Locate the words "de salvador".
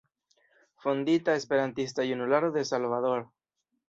2.51-3.29